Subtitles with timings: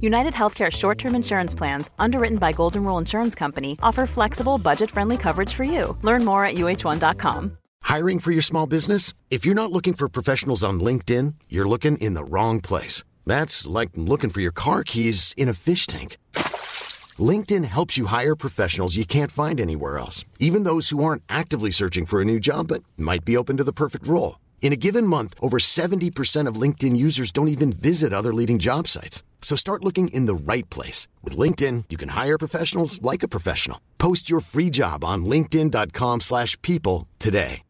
[0.00, 4.90] United Healthcare short term insurance plans, underwritten by Golden Rule Insurance Company, offer flexible, budget
[4.90, 5.96] friendly coverage for you.
[6.02, 7.58] Learn more at uh1.com.
[7.82, 9.14] Hiring for your small business?
[9.30, 13.04] If you're not looking for professionals on LinkedIn, you're looking in the wrong place.
[13.24, 16.18] That's like looking for your car keys in a fish tank.
[17.18, 21.70] LinkedIn helps you hire professionals you can't find anywhere else, even those who aren't actively
[21.70, 24.38] searching for a new job but might be open to the perfect role.
[24.60, 28.86] In a given month, over 70% of LinkedIn users don't even visit other leading job
[28.86, 29.24] sites.
[29.40, 31.08] So start looking in the right place.
[31.24, 33.78] With LinkedIn, you can hire professionals like a professional.
[33.96, 37.62] Post your free job on linkedin.com slash people today.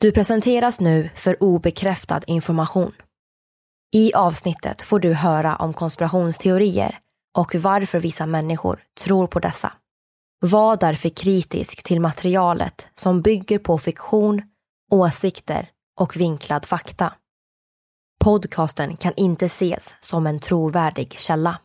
[0.00, 2.92] Du presenteras nu för obekräftad information.
[3.94, 6.98] I avsnittet får du höra om konspirationsteorier
[7.38, 9.72] och varför vissa människor tror på dessa.
[10.40, 14.42] Var därför kritisk till materialet som bygger på fiktion,
[14.90, 17.12] åsikter och vinklad fakta.
[18.24, 21.58] Podcasten kan inte ses som en trovärdig källa.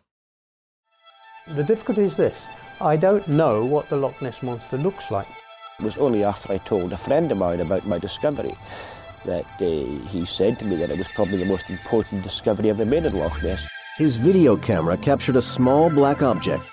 [1.55, 2.43] The difficulty is this
[2.81, 5.29] I don't know what the Loch Ness Monster looks like.
[5.79, 8.55] It was only after I told a friend of mine about my discovery
[9.25, 9.67] that uh,
[10.09, 13.19] he said to me that it was probably the most important discovery ever made in
[13.19, 13.67] Loch Ness.
[13.97, 16.72] His video camera captured a small black object.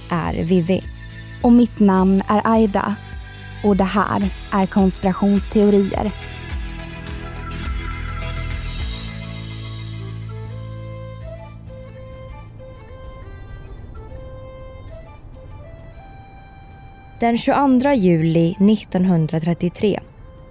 [0.11, 0.83] är Vivi.
[1.41, 2.95] Och mitt namn är Aida.
[3.63, 6.11] Och det här är konspirationsteorier.
[17.19, 19.99] Den 22 juli 1933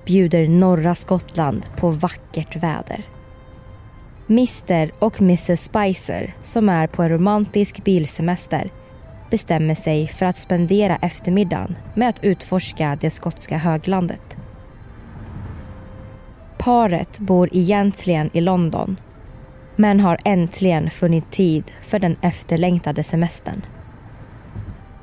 [0.06, 3.04] bjuder norra Skottland på vackert väder.
[4.28, 8.70] Mr och Mrs Spicer, som är på en romantisk bilsemester,
[9.30, 14.36] bestämmer sig för att spendera eftermiddagen med att utforska det skotska höglandet.
[16.58, 18.96] Paret bor egentligen i London
[19.76, 23.62] men har äntligen funnit tid för den efterlängtade semestern.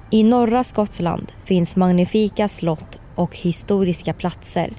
[0.10, 4.74] I norra Skottland finns magnifika slott och historiska platser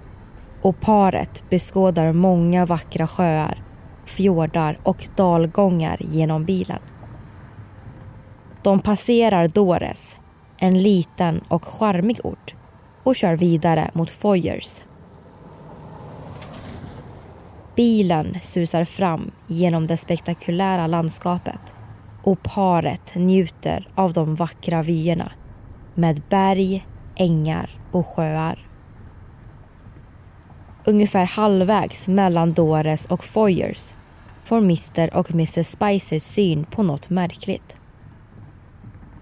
[0.63, 3.63] och paret beskådar många vackra sjöar,
[4.05, 6.81] fjordar och dalgångar genom bilen.
[8.69, 10.17] De passerar Dores,
[10.59, 12.55] en liten och charmig ort
[13.03, 14.83] och kör vidare mot Foyers.
[17.77, 21.75] Bilen susar fram genom det spektakulära landskapet
[22.23, 25.33] och paret njuter av de vackra vyerna
[25.95, 26.87] med berg,
[27.17, 28.69] ängar och sjöar.
[30.85, 33.95] Ungefär halvvägs mellan Dores och Foyers
[34.45, 37.78] får Mr och Mrs Spicer syn på något märkligt.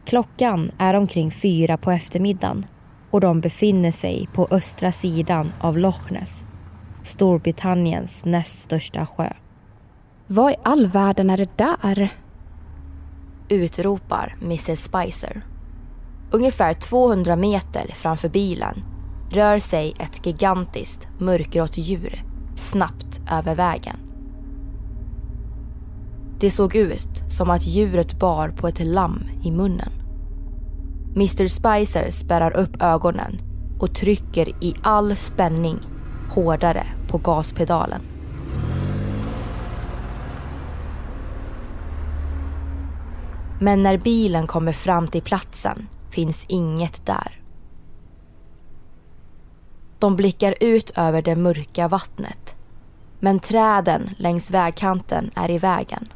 [0.06, 2.66] Klockan är omkring fyra på eftermiddagen
[3.10, 6.44] och de befinner sig på östra sidan av Loch Ness,
[7.02, 9.32] Storbritanniens näst största sjö.
[10.26, 12.08] Vad i all världen är det där?
[13.48, 15.42] Utropar Mrs Spicer.
[16.30, 18.84] Ungefär 200 meter framför bilen
[19.30, 22.22] rör sig ett gigantiskt mörkgrått djur
[22.56, 24.05] snabbt över vägen.
[26.40, 29.92] Det såg ut som att djuret bar på ett lamm i munnen.
[31.14, 33.38] Mr Spicer spärrar upp ögonen
[33.80, 35.78] och trycker i all spänning
[36.30, 38.00] hårdare på gaspedalen.
[43.60, 47.40] Men när bilen kommer fram till platsen finns inget där.
[49.98, 52.56] De blickar ut över det mörka vattnet.
[53.20, 56.08] Men träden längs vägkanten är i vägen.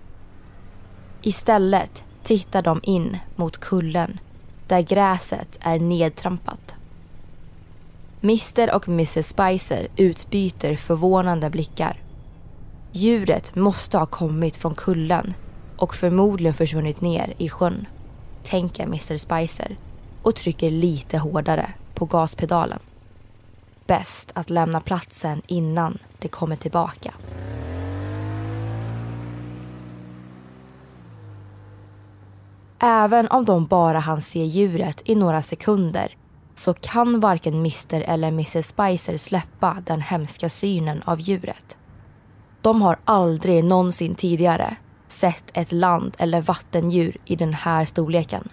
[1.23, 4.19] Istället tittar de in mot kullen
[4.67, 6.77] där gräset är nedtrampat.
[8.23, 12.03] Mr och Mrs Spicer utbyter förvånande blickar.
[12.93, 15.35] Djuret måste ha kommit från kullen
[15.77, 17.87] och förmodligen försvunnit ner i sjön,
[18.43, 19.77] tänker Mr Spicer
[20.23, 22.79] och trycker lite hårdare på gaspedalen.
[23.87, 27.15] Bäst att lämna platsen innan det kommer tillbaka.
[32.83, 36.17] Även om de bara hann se djuret i några sekunder
[36.55, 41.79] så kan varken Mr eller Mrs Spicer släppa den hemska synen av djuret.
[42.61, 44.77] De har aldrig någonsin tidigare
[45.09, 48.49] sett ett land eller vattendjur i den här storleken.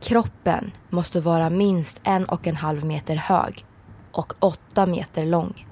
[0.00, 3.64] Kroppen måste vara minst en och en halv meter hög
[4.12, 5.66] och åtta meter lång.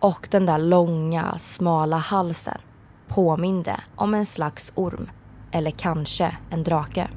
[0.00, 2.58] Och den där långa, smala halsen
[3.08, 5.10] påminde om en slags orm
[5.54, 7.08] eller kanske en drake.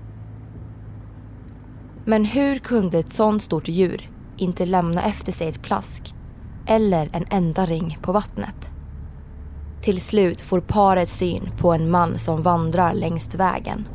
[2.05, 6.15] Men hur kunde ett sånt stort djur inte lämna efter sig ett plask
[6.67, 8.71] eller en enda ring på vattnet?
[9.81, 13.87] Till slut får paret syn på en man som vandrar längs vägen.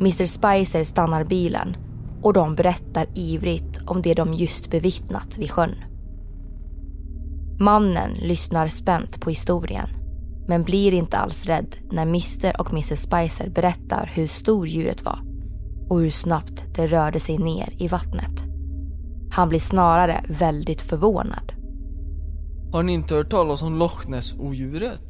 [0.00, 1.76] Mr Spicer stannar bilen
[2.22, 5.74] och de berättar ivrigt om det de just bevittnat vid sjön.
[7.60, 9.99] Mannen lyssnar spänt på historien
[10.50, 15.18] men blir inte alls rädd när Mr och Mrs Spicer berättar hur stor djuret var
[15.88, 18.42] och hur snabbt det rörde sig ner i vattnet.
[19.32, 21.52] Han blir snarare väldigt förvånad.
[22.72, 25.02] Har ni inte hört talas om Loch Ness-odjuret?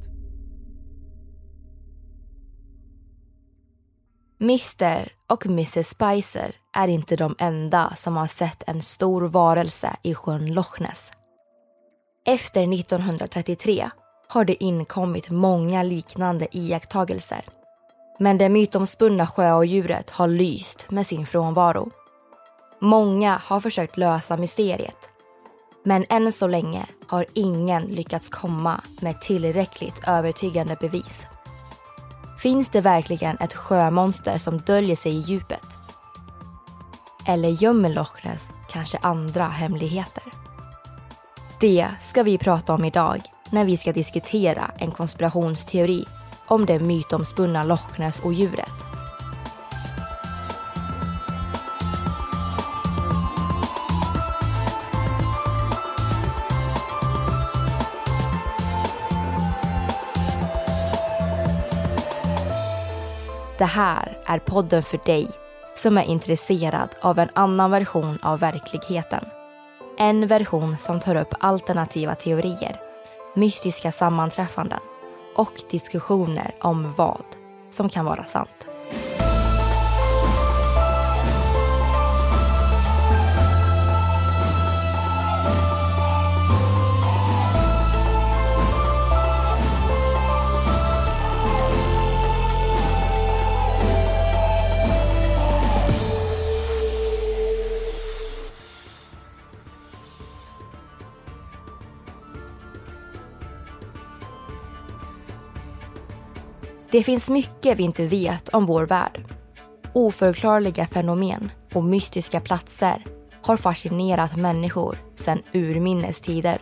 [4.41, 10.15] Mr och Mrs Spicer är inte de enda som har sett en stor varelse i
[10.15, 11.11] sjön Loch Ness.
[12.27, 13.91] Efter 1933
[14.31, 17.45] har det inkommit många liknande iakttagelser.
[18.19, 21.91] Men det mytomspunna sjöodjuret har lyst med sin frånvaro.
[22.81, 25.09] Många har försökt lösa mysteriet.
[25.85, 31.27] Men än så länge har ingen lyckats komma med tillräckligt övertygande bevis.
[32.43, 35.67] Finns det verkligen ett sjömonster som döljer sig i djupet?
[37.27, 40.25] Eller gömmer Loch Ness kanske andra hemligheter?
[41.61, 46.05] Det ska vi prata om idag när vi ska diskutera en konspirationsteori
[46.47, 48.87] om det mytomspunna Loch Ness-odjuret.
[63.59, 65.29] Det här är podden för dig
[65.77, 69.25] som är intresserad av en annan version av verkligheten.
[69.99, 72.90] En version som tar upp alternativa teorier,
[73.35, 74.81] mystiska sammanträffanden
[75.37, 77.25] och diskussioner om vad
[77.71, 78.69] som kan vara sant.
[106.93, 109.21] Det finns mycket vi inte vet om vår värld.
[109.93, 113.05] Oförklarliga fenomen och mystiska platser
[113.43, 116.59] har fascinerat människor sedan urminnes tider.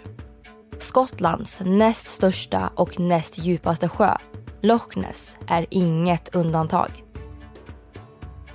[0.78, 4.16] Skottlands näst största och näst djupaste sjö,
[4.60, 7.04] Loch Ness, är inget undantag.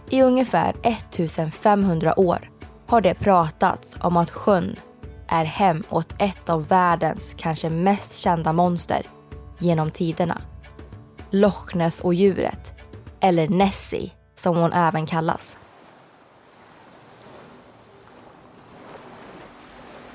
[0.09, 2.49] I ungefär 1500 år
[2.87, 4.75] har det pratats om att sjön
[5.27, 9.05] är hem åt ett av världens kanske mest kända monster
[9.59, 10.41] genom tiderna.
[11.35, 12.73] Loch Ness och djuret,
[13.19, 15.57] eller Nessie som hon även kallas.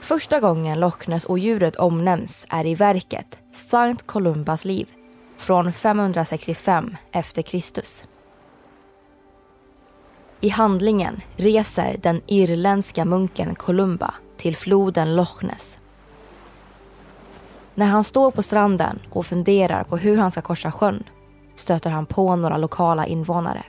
[0.00, 4.92] Första gången Loch Ness och djuret omnämns är i verket Sankt Columbas liv
[5.37, 8.04] från 565 efter Kristus.
[10.40, 15.77] I handlingen reser den irländska munken Columba till floden Loch Ness
[17.78, 21.04] när han står på stranden och funderar på hur han ska korsa sjön
[21.56, 23.62] stöter han på några lokala invånare.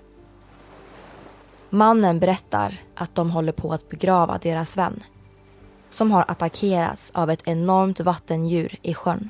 [1.69, 5.03] Mannen berättar att de håller på att begrava deras vän
[5.89, 9.29] som har attackerats av ett enormt vattendjur i sjön.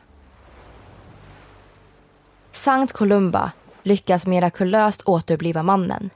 [2.52, 3.52] Sankt Columba
[3.84, 6.10] lyckas mirakulöst återbliva mannen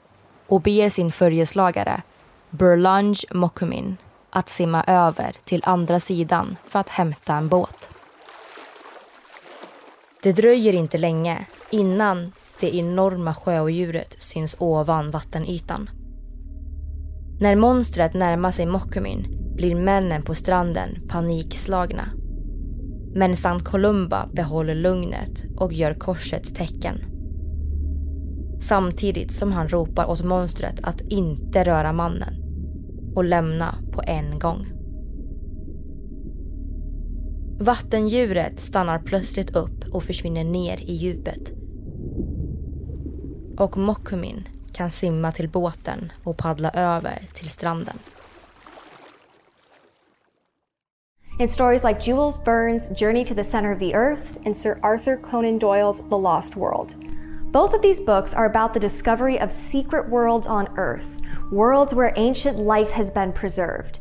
[0.46, 2.02] och ber sin följeslagare
[2.50, 3.96] Burlunge Mokumin
[4.30, 7.93] att simma över till andra sidan för att hämta en båt.
[10.24, 15.90] Det dröjer inte länge innan det enorma sjöodjuret syns ovan vattenytan.
[17.40, 19.26] När monstret närmar sig Mokkumin
[19.56, 22.08] blir männen på stranden panikslagna.
[23.14, 26.98] Men Sankt Columba behåller lugnet och gör korsets tecken.
[28.60, 32.34] Samtidigt som han ropar åt monstret att inte röra mannen
[33.14, 34.73] och lämna på en gång.
[37.58, 41.52] Vattendjuret stannar plötsligt upp och försvinner ner i djupet.
[43.58, 47.98] Och Mokumin kan simma till båten och paddla över till stranden.
[51.38, 55.16] In stories like Jules Verne's Journey to the Center of the Earth and Sir Arthur
[55.30, 56.94] Conan Doyle's The Lost World.
[57.52, 61.20] Both of these books are about the discovery of secret worlds on Earth,
[61.52, 63.98] worlds where ancient life has been preserved.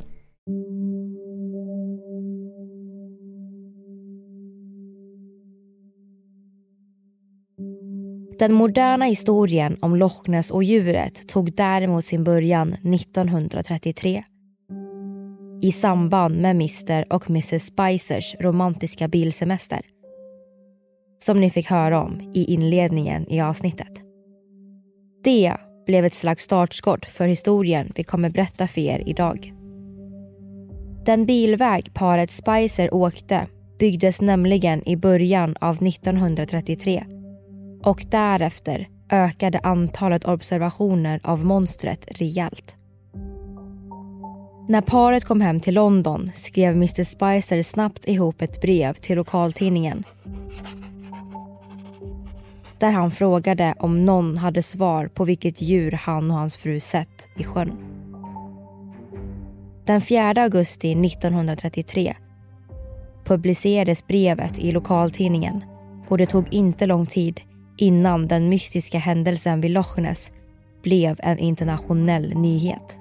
[8.39, 14.23] Den moderna historien om Loch Ness och djuret tog däremot sin början 1933.
[15.61, 19.81] I samband med Mr och Mrs Spicers romantiska bilsemester.
[21.23, 23.91] Som ni fick höra om i inledningen i avsnittet.
[25.23, 25.53] Det
[25.85, 29.53] blev ett slags startskott för historien vi kommer berätta för er idag.
[31.05, 33.47] Den bilväg paret Spicer åkte
[33.79, 37.03] byggdes nämligen i början av 1933
[37.83, 42.75] och därefter ökade antalet observationer av monstret rejält.
[44.67, 50.03] När paret kom hem till London skrev Mr Spicer snabbt ihop ett brev till lokaltidningen
[52.83, 57.27] där han frågade om någon hade svar på vilket djur han och hans fru sett
[57.37, 57.77] i sjön.
[59.85, 62.15] Den 4 augusti 1933
[63.25, 65.63] publicerades brevet i lokaltidningen
[66.09, 67.41] och det tog inte lång tid
[67.77, 70.31] innan den mystiska händelsen vid Loch Ness
[70.83, 72.99] blev en internationell nyhet.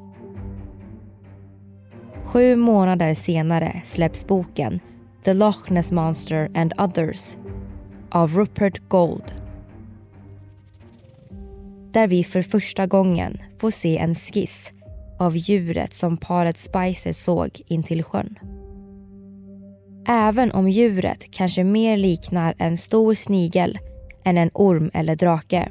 [2.24, 4.80] Sju månader senare släpps boken
[5.24, 7.36] The Loch Ness Monster and Others
[8.10, 9.32] av Rupert Gold.
[11.92, 14.72] Där vi för första gången får se en skiss
[15.18, 18.38] av djuret som paret Spicer såg intill sjön.
[20.08, 23.78] Även om djuret kanske mer liknar en stor snigel
[24.24, 25.68] än en orm eller drake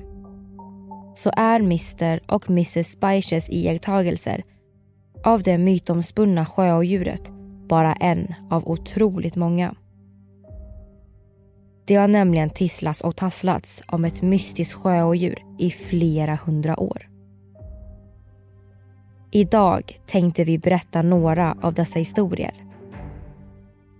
[1.15, 4.43] så är Mr och Mrs Spices iakttagelser
[5.23, 7.31] av det mytomspunna sjöodjuret
[7.69, 9.75] bara en av otroligt många.
[11.85, 17.07] Det har nämligen tisslats och tasslats om ett mystiskt sjöodjur i flera hundra år.
[19.31, 22.53] Idag tänkte vi berätta några av dessa historier.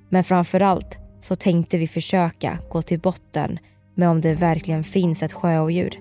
[0.10, 3.60] Men framförallt så tänkte vi försöka gå till botten
[4.02, 6.00] med om det verkligen finns ett sjöodjur.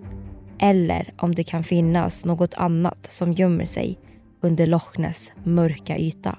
[0.58, 3.98] Eller om det kan finnas något annat som gömmer sig
[4.40, 6.38] under Loch Ness mörka yta.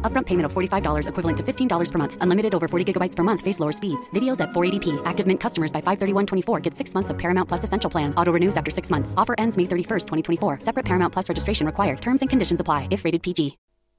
[0.00, 2.16] Upfront payment of $45 equivalent to $15 per month.
[2.22, 3.42] Unlimited over 40 gigabytes per month.
[3.42, 4.08] Face lower speeds.
[4.14, 5.02] Videos at 480p.
[5.04, 8.14] Active Mint customers by 531.24 get six months of Paramount Plus Essential Plan.
[8.14, 9.12] Auto renews after six months.
[9.18, 10.60] Offer ends May 31st, 2024.
[10.62, 12.00] Separate Paramount Plus registration required.
[12.00, 13.58] Terms and conditions apply if rated PG.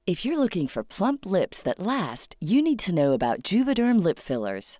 [0.10, 4.18] If you're looking for plump lips that last, you need to know about Juvederm Lip
[4.18, 4.80] Fillers.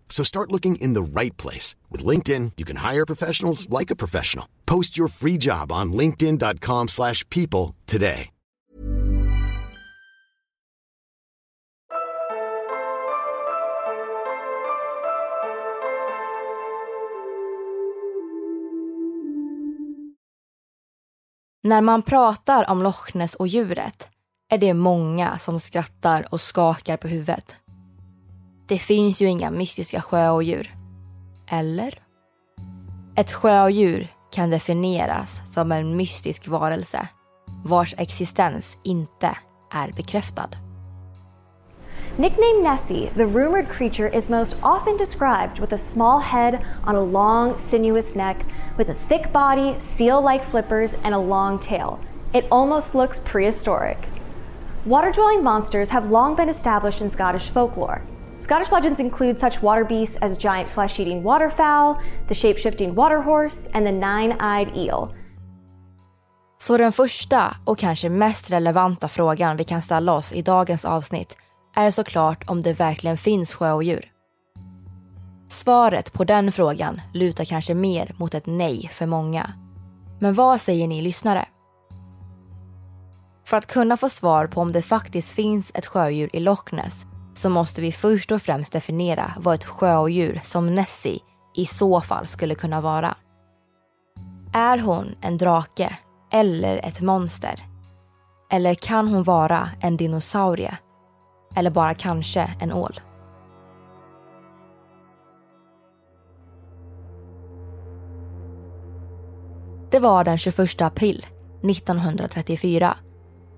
[0.11, 1.75] So start looking in the right place.
[1.89, 4.45] With LinkedIn, you can hire professionals like a professional.
[4.65, 8.29] Post your free job on linkedin.com slash people today.
[21.63, 24.09] När man pratar om Loch Ness och djuret
[24.49, 27.55] är det många som skrattar och skakar på huvudet.
[28.71, 30.75] Det finns ju inga mystiska sjöodjur.
[31.47, 31.99] Eller?
[33.15, 37.07] Ett sjöodjur kan definieras som en mystisk varelse
[37.65, 39.37] vars existens inte
[39.71, 40.49] är bekräftad.
[42.15, 47.03] Nicknamed Nessie, the rumored creature is most often described with a small head on a
[47.03, 48.37] long, sinuous neck,
[48.77, 51.99] with a thick body, seal like flippers, and a long tail.
[52.33, 53.97] It almost looks prehistoric.
[54.85, 58.01] Water dwelling monsters have long been established in Scottish folklore.
[58.41, 61.95] Scottish legends include such water beasts as giant flesh eating waterfowl,
[62.27, 65.15] the shape shifting water horse, and the nine eyed eel.
[66.59, 71.37] Så den första och kanske mest relevanta frågan vi kan ställa oss i dagens avsnitt
[71.75, 74.11] är såklart om det verkligen finns sjöodjur.
[75.49, 79.53] Svaret på den frågan lutar kanske mer mot ett nej för många.
[80.19, 81.45] Men vad säger ni lyssnare?
[83.45, 87.05] För att kunna få svar på om det faktiskt finns ett sjödjur i Loch Ness
[87.33, 91.19] så måste vi först och främst definiera vad ett sjöodjur som Nessie
[91.55, 93.15] i så fall skulle kunna vara.
[94.53, 95.97] Är hon en drake
[96.31, 97.65] eller ett monster?
[98.51, 100.77] Eller kan hon vara en dinosaurie?
[101.55, 102.99] Eller bara kanske en ål?
[109.91, 111.25] Det var den 21 april
[111.63, 112.97] 1934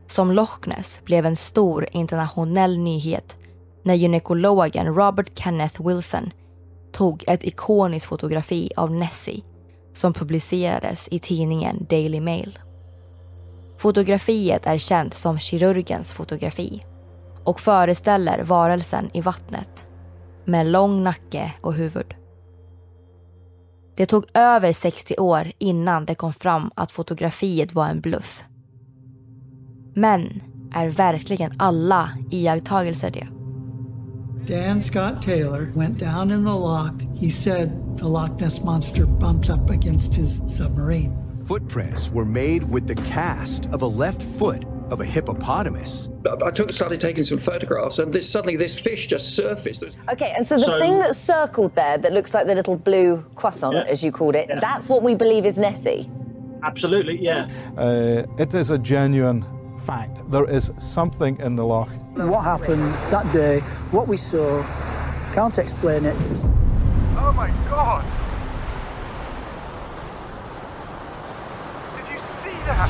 [0.08, 3.38] som Loch Ness blev en stor internationell nyhet
[3.84, 6.32] när gynekologen Robert Kenneth Wilson
[6.92, 9.44] tog ett ikoniskt fotografi av Nessie
[9.94, 12.60] som publicerades i tidningen Daily Mail.
[13.78, 16.82] Fotografiet är känt som kirurgens fotografi
[17.44, 19.88] och föreställer varelsen i vattnet
[20.46, 22.16] med lång nacke och huvud.
[23.96, 28.44] Det tog över 60 år innan det kom fram att fotografiet var en bluff.
[29.94, 30.44] Men
[30.74, 33.43] är verkligen alla iakttagelser det?
[34.46, 36.94] Dan Scott Taylor went down in the loch.
[37.16, 41.18] He said the Loch Ness Monster bumped up against his submarine.
[41.48, 46.10] Footprints were made with the cast of a left foot of a hippopotamus.
[46.46, 49.84] I took, started taking some photographs, and this, suddenly this fish just surfaced.
[50.12, 53.24] Okay, and so the So- thing that's circled there that looks like the little blue
[53.36, 53.84] croissant, Yeah.
[53.88, 54.60] as you called it, Yeah.
[54.60, 56.10] that's what we believe is Nessie.
[56.64, 57.48] Absolutely, yeah.
[57.78, 59.46] Uh, it is a genuine
[59.86, 60.20] fact.
[60.32, 61.90] There is something in the loch.
[62.16, 64.64] What happened that day, what we saw,
[65.34, 66.16] can't explain it.
[67.18, 68.04] Oh my god!
[71.96, 72.90] Did you see that?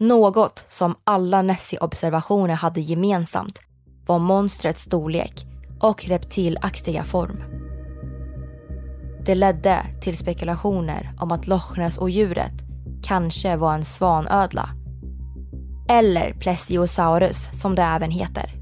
[0.00, 3.60] Något som alla Nessie-observationer hade gemensamt
[4.06, 5.46] var monstrets storlek
[5.80, 7.42] och reptilaktiga form.
[9.24, 12.52] Det ledde till spekulationer om att Loch Ness-odjuret
[13.02, 14.68] kanske var en svanödla.
[15.90, 18.54] Eller Plesiosaurus som det även heter.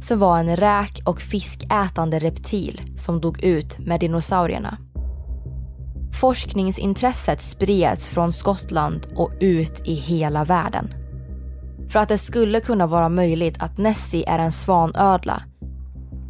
[0.00, 4.78] Som var en räk och fiskätande reptil som dog ut med dinosaurierna.
[6.20, 10.94] Forskningsintresset spreds från Skottland och ut i hela världen.
[11.88, 15.42] För att det skulle kunna vara möjligt att Nessie är en svanödla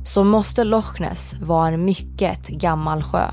[0.05, 3.31] så måste Loch Ness vara en mycket gammal sjö.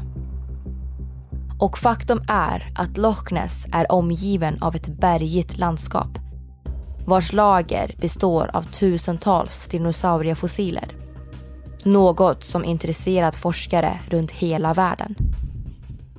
[1.60, 6.21] Och faktum är att Loch Ness är omgiven av ett bergigt landskap
[7.12, 10.96] vars lager består av tusentals dinosauriefossiler.
[11.84, 15.16] Något som intresserat forskare runt hela världen.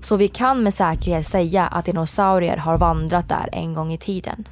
[0.00, 4.48] Så vi kan med säkerhet säga att dinosaurier har vandrat där en gång i tiden.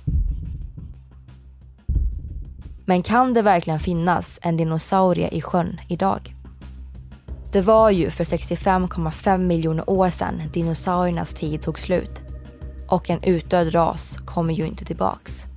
[2.84, 6.34] Men kan det verkligen finnas en dinosaurie i sjön idag?
[7.52, 12.20] Det var ju för 65,5 miljoner år sedan dinosauriernas tid tog slut.
[12.88, 15.49] Och en utdöd ras kommer ju inte tillbaks.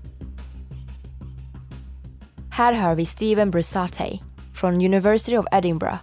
[2.56, 4.20] Här hör vi Steven Brusate
[4.54, 5.98] från University of Edinburgh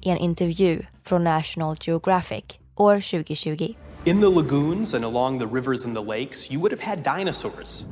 [0.00, 2.44] i en intervju från National Geographic
[2.76, 3.74] år 2020.
[4.04, 7.86] In the lagoons and along the rivers and the lakes, you would have had dinosaurs.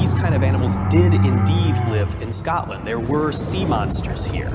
[0.00, 2.84] These kind of animals did indeed live in Scotland.
[2.84, 4.50] There were sea monsters here.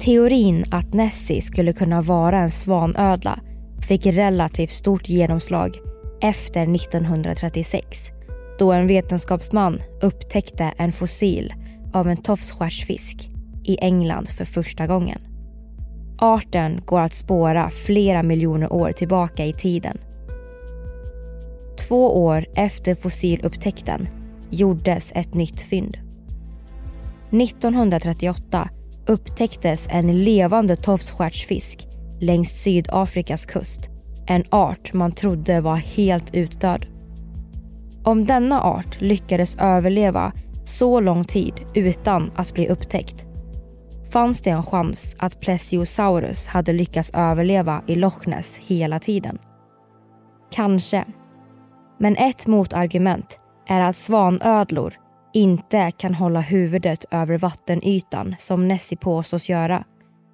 [0.00, 3.40] Teorin att Nessie skulle kunna vara en svanödla
[3.88, 5.76] fick relativt stort genomslag
[6.20, 8.12] efter 1936
[8.58, 11.54] då en vetenskapsman upptäckte en fossil
[11.92, 13.30] av en tofsstjärtsfisk
[13.64, 15.18] i England för första gången.
[16.18, 19.98] Arten går att spåra flera miljoner år tillbaka i tiden.
[21.88, 24.08] Två år efter fossilupptäckten
[24.50, 25.96] gjordes ett nytt fynd.
[27.30, 28.68] 1938
[29.06, 31.86] upptäcktes en levande tofsstjärtsfisk
[32.20, 33.80] längs Sydafrikas kust.
[34.26, 36.86] En art man trodde var helt utdöd.
[38.04, 40.32] Om denna art lyckades överleva
[40.64, 43.26] så lång tid utan att bli upptäckt
[44.12, 49.38] fanns det en chans att Plesiosaurus hade lyckats överleva i Loch Ness hela tiden.
[50.50, 51.04] Kanske.
[51.98, 53.38] Men ett motargument
[53.68, 54.94] är att svanödlor
[55.32, 59.84] inte kan hålla huvudet över vattenytan som Nessie påstås göra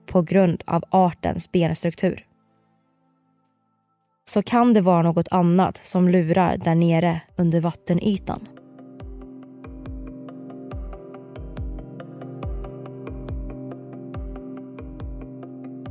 [0.06, 2.27] på grund av artens benstruktur.
[4.28, 8.48] Så kan det vara något annat som lurar där nere under vattenytan.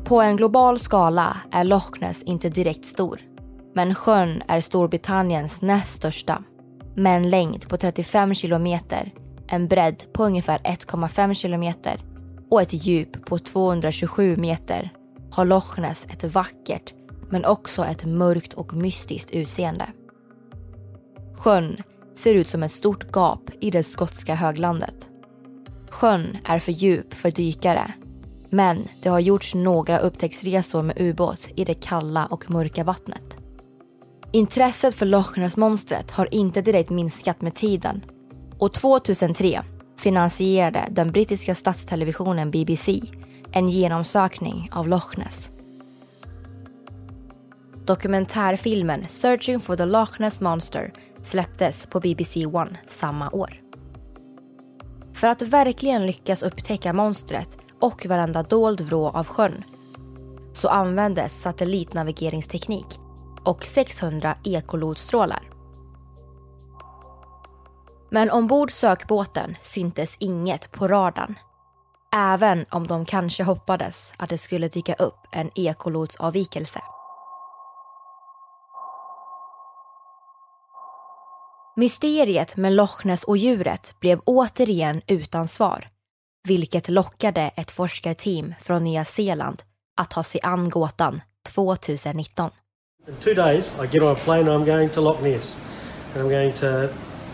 [0.06, 3.22] På en global skala är Loch Ness inte direkt stor.
[3.74, 6.44] Men sjön är Storbritanniens näst största.
[6.96, 9.12] Med en längd på 35 kilometer,
[9.48, 12.00] en bredd på ungefär 1,5 kilometer
[12.50, 14.90] och ett djup på 227 meter
[15.32, 16.97] har Loch Ness ett vackert
[17.30, 19.86] men också ett mörkt och mystiskt utseende.
[21.38, 21.78] Sjön
[22.16, 25.10] ser ut som ett stort gap i det skotska höglandet.
[25.90, 27.94] Sjön är för djup för dykare
[28.50, 33.38] men det har gjorts några upptäcktsresor med ubåt i det kalla och mörka vattnet.
[34.32, 38.02] Intresset för Loch Ness-monstret har inte direkt minskat med tiden
[38.60, 39.62] och 2003
[39.98, 43.02] finansierade den brittiska statstelevisionen BBC
[43.52, 45.50] en genomsökning av Loch Ness.
[47.88, 53.62] Dokumentärfilmen Searching for the Loch Ness Monster släpptes på BBC One samma år.
[55.14, 59.64] För att verkligen lyckas upptäcka monstret och varenda dold vrå av sjön
[60.54, 63.00] så användes satellitnavigeringsteknik
[63.44, 65.50] och 600 ekolodstrålar.
[68.12, 71.36] Men ombord sökbåten syntes inget på radarn.
[72.16, 76.82] Även om de kanske hoppades att det skulle dyka upp en ekolodsavvikelse.
[81.80, 85.88] Mysteriet med Loch Ness och djuret blev återigen utan svar
[86.48, 89.62] vilket lockade ett forskarteam från Nya Zeeland
[89.98, 91.22] att ta sig an gåtan
[91.56, 92.50] 2019.
[93.08, 95.58] In two days I get on a plane and I'm going to Loch Ness
[96.16, 96.94] and I'm going to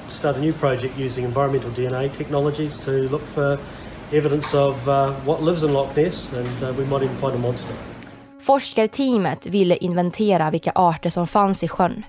[0.09, 3.59] start a new project using environmental DNA technologies to look for
[4.11, 7.39] evidence of uh, what lives in Loch Ness and uh, we might even find a
[7.39, 7.75] monster.
[8.39, 12.03] Forskarteamet ville inventera vilka arter som fanns i sjön.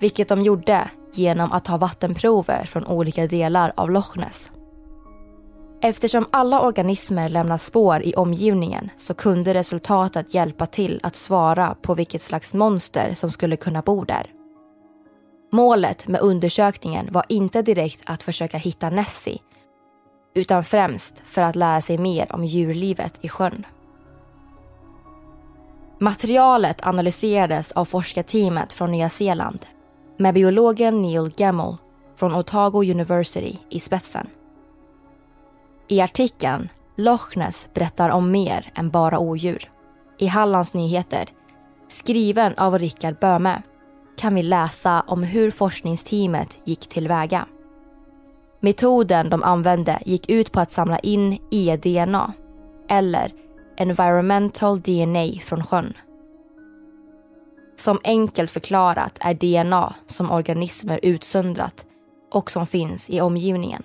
[0.00, 4.50] Vilket de gjorde genom att ta vattenprover från olika delar av Loch Ness.
[5.82, 11.94] Eftersom alla organismer lämnar spår i omgivningen så kunde resultatet hjälpa till att svara på
[11.94, 14.26] vilket slags monster som skulle kunna bo där.
[15.52, 19.38] Målet med undersökningen var inte direkt att försöka hitta Nessie
[20.34, 23.66] utan främst för att lära sig mer om djurlivet i sjön.
[25.98, 29.66] Materialet analyserades av forskarteamet från Nya Zeeland
[30.16, 31.76] med biologen Neil Gemmel
[32.16, 34.26] från Otago University i spetsen.
[35.88, 39.70] I artikeln Loch Ness berättar om mer än bara odjur.
[40.18, 41.28] I Hallands Nyheter,
[41.88, 43.62] skriven av Rickard Böme,
[44.16, 47.46] kan vi läsa om hur forskningsteamet gick tillväga.
[48.60, 52.32] Metoden de använde gick ut på att samla in e-DNA,
[52.88, 53.32] eller
[53.76, 55.94] environmental DNA från sjön.
[57.76, 61.86] Som enkelt förklarat är DNA som organismer utsöndrat
[62.32, 63.82] och som finns i omgivningen.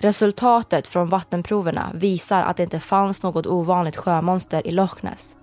[0.00, 5.36] Resultatet från vattenproverna visar att det inte fanns något ovanligt sjömonster i Loch Ness.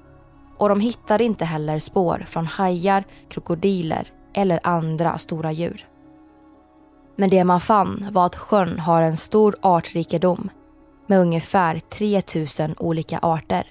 [0.57, 5.87] Och de hittade inte heller spår från hajar, krokodiler eller andra stora djur.
[7.15, 10.49] Men det man fann var att sjön har en stor artrikedom
[11.07, 13.67] med ungefär 3000 olika arter.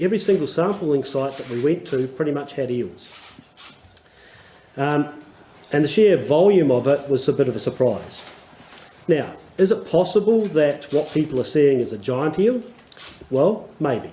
[0.00, 3.32] Every single sampling site that we went to pretty much had eels.
[4.76, 5.08] Um,
[5.72, 8.30] and the sheer volume of it was a bit of a surprise.
[9.06, 12.60] Now, is it possible that what people are seeing is a giant eel,
[13.28, 14.10] Well, maybe.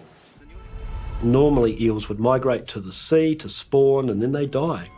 [1.23, 4.89] Normally, eels would migrate to the sea to spawn and then they die.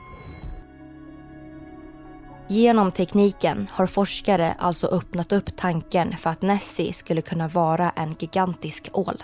[2.48, 8.16] Genom tekniken har forskare alltså öppnat upp tanken för att Nessie skulle kunna vara en
[8.20, 9.24] gigantisk ål.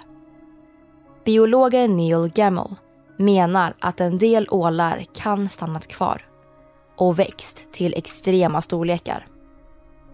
[1.30, 2.76] Biologen Neil Gamble
[3.18, 6.22] menar att en del ålar kan stannat kvar
[6.98, 9.28] och växt till extrema storlekar.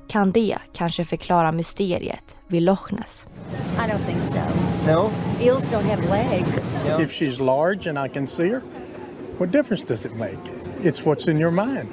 [0.07, 3.25] Kan det kanske förklara mysteriet vid Loch Ness?
[3.51, 4.39] I don't think so.
[4.91, 5.09] No?
[5.41, 6.59] Eels don't have legs.
[6.99, 8.61] If she's large and I can see her,
[9.37, 10.39] what difference does it make?
[10.83, 11.89] It's what's in your mind.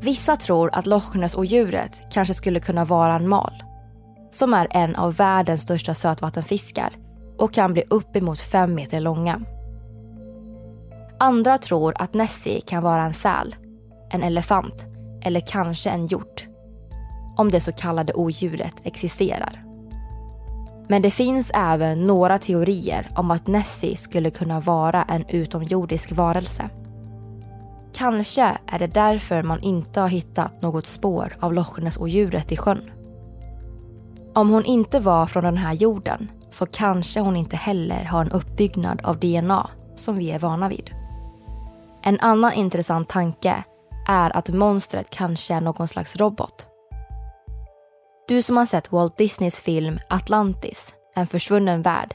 [0.00, 3.64] Vissa tror att Loch Ness-odjuret kanske skulle kunna vara en mal
[4.34, 6.92] som är en av världens största sötvattenfiskar
[7.38, 9.40] och kan bli uppemot fem meter långa.
[11.18, 13.56] Andra tror att Nessie kan vara en säl,
[14.10, 14.86] en elefant
[15.22, 16.46] eller kanske en hjort.
[17.36, 19.64] Om det så kallade odjuret existerar.
[20.88, 26.68] Men det finns även några teorier om att Nessie skulle kunna vara en utomjordisk varelse.
[27.94, 32.90] Kanske är det därför man inte har hittat något spår av Loch Ness-odjuret i sjön.
[34.34, 38.30] Om hon inte var från den här jorden så kanske hon inte heller har en
[38.30, 40.90] uppbyggnad av DNA som vi är vana vid.
[42.02, 43.64] En annan intressant tanke
[44.08, 46.66] är att monstret kanske är någon slags robot.
[48.28, 52.14] Du som har sett Walt Disneys film Atlantis, en försvunnen värld,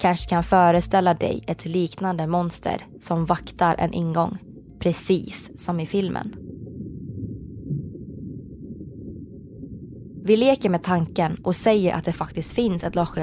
[0.00, 4.38] kanske kan föreställa dig ett liknande monster som vaktar en ingång,
[4.78, 6.34] precis som i filmen.
[10.24, 13.18] Vi leker med tanken och säger att det faktiskt finns ett Loch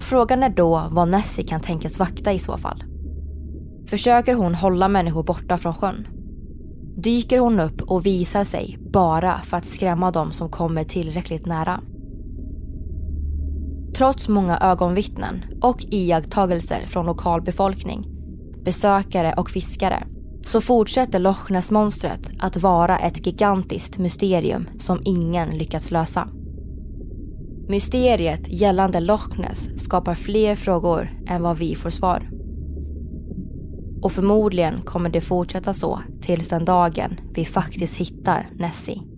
[0.00, 2.84] Frågan är då vad Nessie kan tänkas vakta i så fall.
[3.86, 6.08] Försöker hon hålla människor borta från sjön?
[6.96, 11.80] Dyker hon upp och visar sig bara för att skrämma dem som kommer tillräckligt nära?
[13.96, 18.06] Trots många ögonvittnen och iakttagelser från lokalbefolkning,
[18.64, 20.06] besökare och fiskare
[20.46, 26.28] så fortsätter Loch Ness-monstret att vara ett gigantiskt mysterium som ingen lyckats lösa.
[27.68, 32.30] Mysteriet gällande Loch Ness skapar fler frågor än vad vi får svar.
[34.02, 39.11] Och förmodligen kommer det fortsätta så tills den dagen vi faktiskt hittar Nessie.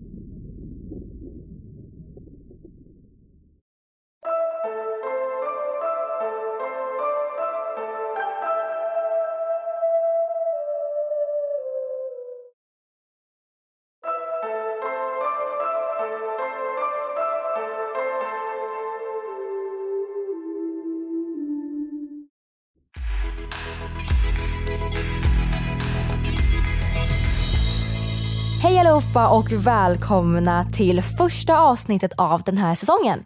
[29.17, 33.23] Allihopa och välkomna till första avsnittet av den här säsongen.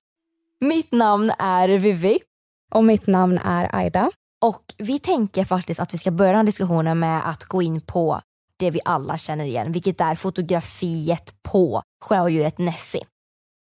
[0.61, 2.18] Mitt namn är Vivi.
[2.74, 4.11] Och mitt namn är Aida.
[4.44, 7.81] Och vi tänker faktiskt att vi ska börja den här diskussionen med att gå in
[7.81, 8.20] på
[8.59, 13.05] det vi alla känner igen, vilket är fotografiet på sjöodjuret Nessie.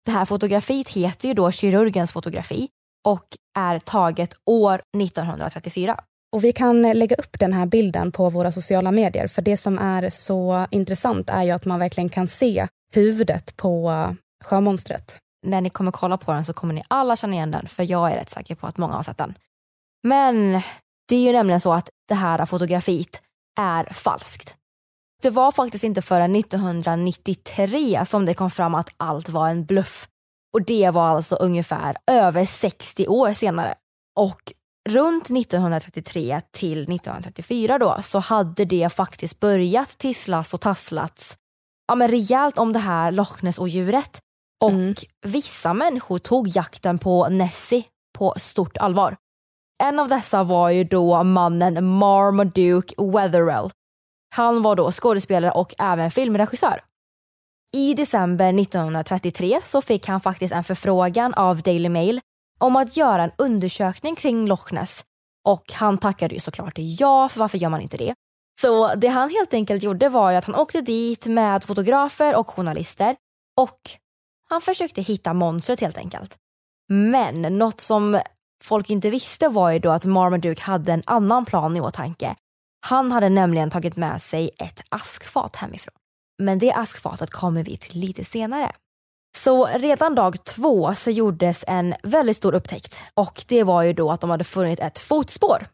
[0.05, 2.69] Det här fotografiet heter ju då kirurgens fotografi
[3.07, 5.97] och är taget år 1934.
[6.33, 9.57] Och vi kan eh, lägga upp den här bilden på våra sociala medier för det
[9.57, 14.11] som är så intressant är ju att man verkligen kan se huvudet på eh,
[14.43, 15.17] sjömonstret.
[15.45, 18.11] När ni kommer kolla på den så kommer ni alla känna igen den för jag
[18.11, 19.33] är rätt säker på att många har sett den.
[20.03, 20.61] Men
[21.09, 23.21] det är ju nämligen så att det här fotografiet
[23.59, 24.55] är falskt.
[25.21, 30.07] Det var faktiskt inte förrän 1993 som det kom fram att allt var en bluff.
[30.53, 33.75] Och det var alltså ungefär över 60 år senare.
[34.19, 34.53] Och
[34.89, 41.37] runt 1933 till 1934 då så hade det faktiskt börjat tisslas och tasslats
[41.87, 44.19] ja, men rejält om det här Loch Ness-odjuret.
[44.63, 44.95] Och Mm.
[45.25, 47.83] vissa människor tog jakten på Nessie
[48.17, 49.15] på stort allvar.
[49.83, 53.69] En av dessa var ju då mannen Marmaduke Wetherell.
[54.35, 56.83] Han var då skådespelare och även filmregissör.
[57.75, 62.21] I december 1933 så fick han faktiskt en förfrågan av Daily Mail
[62.63, 65.05] om att göra en undersökning kring Loch Ness
[65.47, 68.13] och han tackade ju såklart ja, för varför gör man inte det?
[68.61, 72.49] Så det han helt enkelt gjorde var ju att han åkte dit med fotografer och
[72.49, 73.15] journalister
[73.61, 73.79] och
[74.49, 76.37] han försökte hitta monstret helt enkelt.
[76.89, 78.19] Men något som
[78.63, 82.35] folk inte visste var ju då att Marmaduke hade en annan plan i åtanke.
[82.85, 85.95] Han hade nämligen tagit med sig ett askfat hemifrån.
[86.39, 88.71] Men det askfatet kommer vi till lite senare.
[89.37, 94.11] Så redan dag två så gjordes en väldigt stor upptäckt och det var ju då
[94.11, 95.67] att de hade funnit ett fotspår.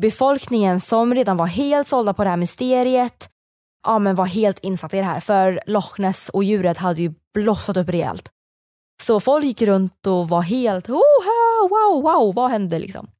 [0.00, 3.30] Befolkningen som redan var helt sålda på det här mysteriet
[3.86, 7.14] ja, men var helt insatta i det här för Loch Ness och djuret hade ju
[7.34, 8.30] blossat upp rejält.
[9.02, 13.10] Så folk gick runt och var helt oh, wow, wow, vad hände liksom?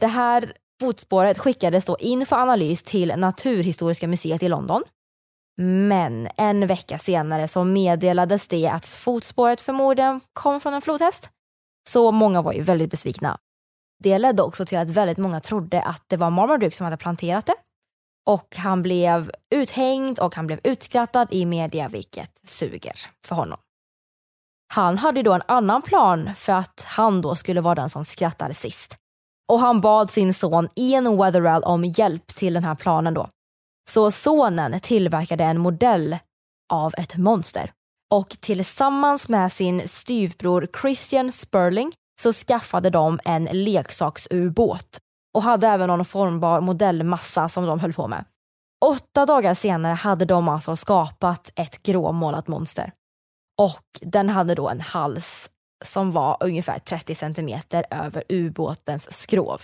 [0.00, 4.82] Det här fotspåret skickades då in för analys till Naturhistoriska museet i London.
[5.58, 11.30] Men en vecka senare så meddelades det att fotspåret för morden kom från en flodhäst.
[11.88, 13.38] Så många var ju väldigt besvikna.
[14.02, 17.46] Det ledde också till att väldigt många trodde att det var Marmaduke som hade planterat
[17.46, 17.54] det.
[18.26, 22.94] Och han blev uthängd och han blev utskrattad i media vilket suger
[23.26, 23.58] för honom.
[24.74, 28.54] Han hade då en annan plan för att han då skulle vara den som skrattade
[28.54, 28.96] sist.
[29.48, 33.28] Och han bad sin son Ian Weatherall om hjälp till den här planen då.
[33.90, 36.18] Så sonen tillverkade en modell
[36.72, 37.72] av ett monster.
[38.14, 44.98] Och tillsammans med sin styvbror Christian Sperling så skaffade de en leksaksubåt
[45.34, 48.24] och hade även någon formbar modellmassa som de höll på med.
[48.84, 52.92] Åtta dagar senare hade de alltså skapat ett gråmålat monster.
[53.58, 55.50] Och den hade då en hals
[55.84, 59.62] som var ungefär 30 centimeter över ubåtens skrov.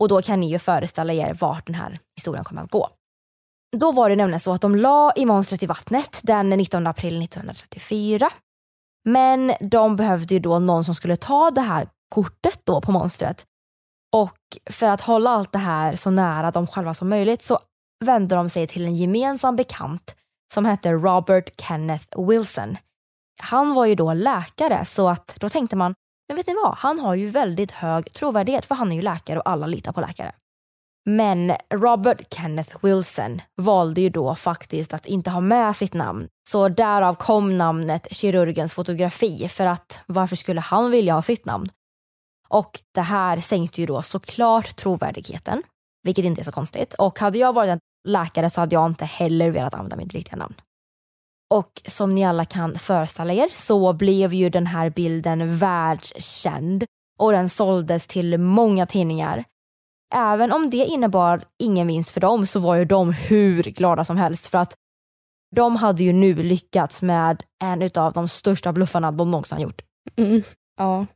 [0.00, 2.88] Och då kan ni ju föreställa er vart den här historien kommer att gå.
[3.78, 7.22] Då var det nämligen så att de la i monstret i vattnet den 19 april
[7.22, 8.30] 1934.
[9.04, 13.46] Men de behövde ju då någon som skulle ta det här kortet då på monstret.
[14.12, 14.38] Och
[14.70, 17.58] för att hålla allt det här så nära dem själva som möjligt så
[18.04, 20.14] vände de sig till en gemensam bekant
[20.54, 22.76] som hette Robert Kenneth Wilson.
[23.42, 25.94] Han var ju då läkare så att då tänkte man,
[26.28, 29.38] men vet ni vad, han har ju väldigt hög trovärdighet för han är ju läkare
[29.38, 30.32] och alla litar på läkare.
[31.06, 36.28] Men Robert Kenneth Wilson valde ju då faktiskt att inte ha med sitt namn.
[36.50, 41.68] Så därav kom namnet kirurgens fotografi för att varför skulle han vilja ha sitt namn?
[42.48, 45.62] Och det här sänkte ju då såklart trovärdigheten,
[46.02, 46.94] vilket inte är så konstigt.
[46.94, 50.36] Och hade jag varit en läkare så hade jag inte heller velat använda mitt riktiga
[50.36, 50.54] namn.
[51.54, 56.84] Och som ni alla kan föreställa er så blev ju den här bilden världskänd
[57.18, 59.44] och den såldes till många tidningar.
[60.16, 64.16] Även om det innebar ingen vinst för dem så var ju de hur glada som
[64.16, 64.74] helst för att
[65.56, 69.82] de hade ju nu lyckats med en av de största bluffarna de någonsin gjort.
[70.16, 70.42] Mm.
[70.78, 71.06] Ja.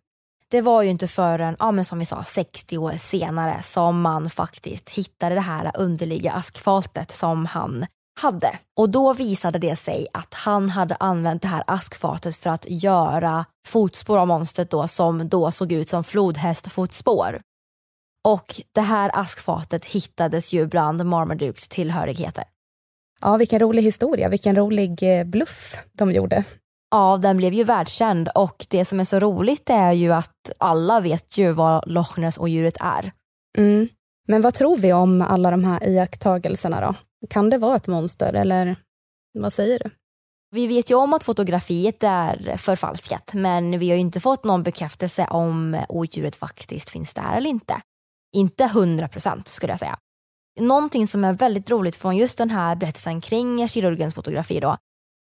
[0.51, 4.31] Det var ju inte förrän, ja, men som vi sa, 60 år senare som man
[4.31, 7.87] faktiskt hittade det här underliga askfatet som han
[8.21, 8.59] hade.
[8.77, 13.45] Och då visade det sig att han hade använt det här askfatet för att göra
[13.67, 17.41] fotspår av monstret då som då såg ut som flodhästfotspår.
[18.25, 22.45] Och det här askfatet hittades ju bland Marmadukes tillhörigheter.
[23.21, 26.45] Ja, vilken rolig historia, vilken rolig eh, bluff de gjorde.
[26.91, 31.01] Ja, den blev ju världskänd och det som är så roligt är ju att alla
[31.01, 33.13] vet ju vad Loch Ness och djuret är.
[33.59, 33.89] Mm.
[34.29, 36.95] Men vad tror vi om alla de här iakttagelserna då?
[37.31, 38.77] Kan det vara ett monster eller
[39.39, 39.91] vad säger du?
[40.51, 44.63] Vi vet ju om att fotografiet är förfalskat men vi har ju inte fått någon
[44.63, 47.81] bekräftelse om odjuret faktiskt finns där eller inte.
[48.37, 49.99] Inte hundra procent skulle jag säga.
[50.61, 54.77] Någonting som är väldigt roligt från just den här berättelsen kring kirurgens fotografi då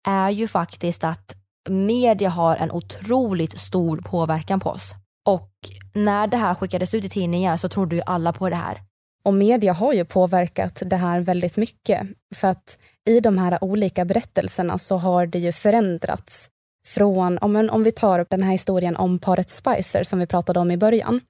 [0.07, 1.35] är ju faktiskt att
[1.69, 4.91] media har en otroligt stor påverkan på oss.
[5.27, 5.51] Och
[5.93, 8.81] när det här skickades ut i tidningar så trodde ju alla på det här.
[9.23, 12.07] Och media har ju påverkat det här väldigt mycket.
[12.35, 12.77] För att
[13.09, 16.49] i de här olika berättelserna så har det ju förändrats.
[16.85, 20.71] Från, om, om vi tar den här historien om paret Spicer som vi pratade om
[20.71, 21.21] i början.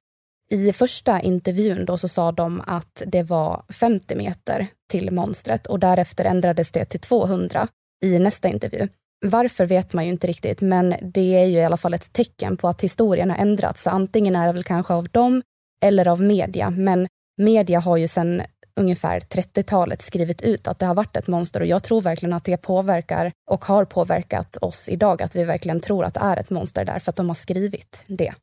[0.51, 5.79] I första intervjun då så sa de att det var 50 meter till monstret och
[5.79, 7.67] därefter ändrades det till 200
[8.05, 8.87] i nästa intervju.
[9.25, 12.57] Varför vet man ju inte riktigt, men det är ju i alla fall ett tecken
[12.57, 13.83] på att historien har ändrats.
[13.83, 15.41] Så antingen är det väl kanske av dem
[15.85, 17.07] eller av media, men
[17.37, 18.41] media har ju sedan
[18.75, 22.43] ungefär 30-talet skrivit ut att det har varit ett monster och jag tror verkligen att
[22.43, 26.49] det påverkar och har påverkat oss idag, att vi verkligen tror att det är ett
[26.49, 28.33] monster därför att de har skrivit det.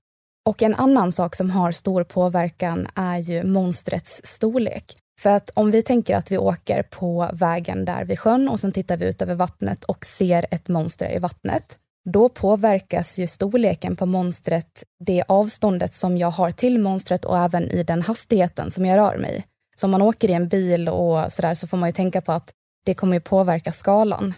[0.47, 4.97] Och en annan sak som har stor påverkan är ju monstrets storlek.
[5.21, 8.73] För att om vi tänker att vi åker på vägen där vid sjön och sen
[8.73, 11.77] tittar vi ut över vattnet och ser ett monster i vattnet,
[12.11, 17.71] då påverkas ju storleken på monstret det avståndet som jag har till monstret och även
[17.71, 19.45] i den hastigheten som jag rör mig.
[19.77, 22.33] Så om man åker i en bil och sådär så får man ju tänka på
[22.33, 22.53] att
[22.85, 24.35] det kommer ju påverka skalan.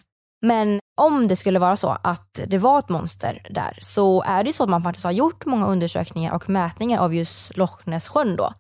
[0.47, 4.49] Men om det skulle vara så att det var ett monster där så är det
[4.49, 8.09] ju så att man faktiskt har gjort många undersökningar och mätningar av just Loch Ness
[8.09, 8.53] sjön då.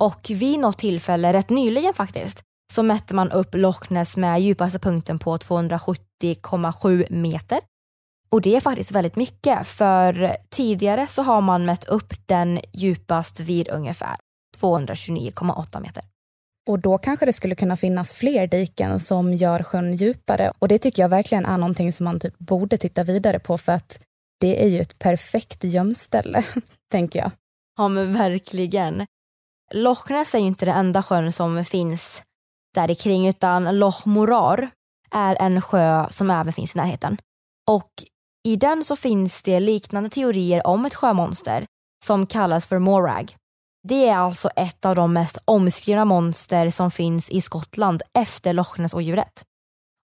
[0.00, 4.78] Och vid något tillfälle, rätt nyligen faktiskt, så mätte man upp Loch Ness med djupaste
[4.78, 7.60] punkten på 270,7 meter.
[8.30, 13.40] Och det är faktiskt väldigt mycket för tidigare så har man mätt upp den djupast
[13.40, 14.16] vid ungefär
[14.60, 16.04] 229,8 meter.
[16.70, 20.52] Och då kanske det skulle kunna finnas fler diken som gör sjön djupare.
[20.58, 23.72] Och det tycker jag verkligen är någonting som man typ borde titta vidare på för
[23.72, 24.00] att
[24.40, 26.44] det är ju ett perfekt gömställe,
[26.92, 27.30] tänker jag.
[27.76, 29.06] Ja men verkligen.
[29.72, 32.22] Loch Ness är ju inte den enda sjön som finns
[32.74, 34.70] där kring utan Loch Morar
[35.10, 37.16] är en sjö som även finns i närheten.
[37.68, 37.90] Och
[38.48, 41.66] i den så finns det liknande teorier om ett sjömonster
[42.04, 43.36] som kallas för Morag.
[43.88, 48.78] Det är alltså ett av de mest omskrivna monster som finns i Skottland efter Loch
[48.78, 49.44] Ness-odjuret.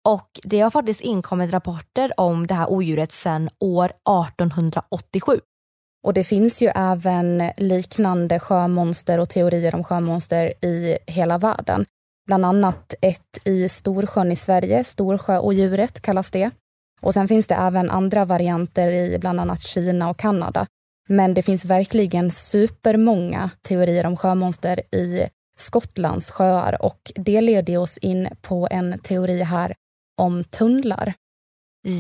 [0.10, 5.40] Och det har faktiskt inkommit rapporter om det här odjuret sedan år 1887.
[6.04, 11.86] Och det finns ju även liknande sjömonster och teorier om sjömonster i hela världen.
[12.28, 16.52] Bland annat ett i Storsjön i Sverige, Storsjöodjuret kallas det.
[17.02, 20.68] Och sen finns det även andra varianter i bland annat Kina och Kanada.
[21.10, 25.28] Men det finns verkligen supermånga teorier om sjömonster i
[25.58, 29.74] Skottlands sjöar och det leder oss in på en teori här
[30.22, 31.14] om tunnlar.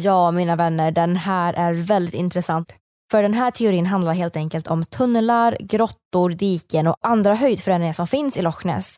[0.03, 2.75] Ja, mina vänner, den här är väldigt intressant.
[3.11, 8.07] För den här teorin handlar helt enkelt om tunnlar, grottor, diken och andra höjdförändringar som
[8.07, 8.95] finns i Loch Ness.